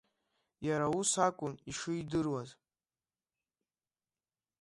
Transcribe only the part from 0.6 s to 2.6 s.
Иара ус акәын ишидыруаз.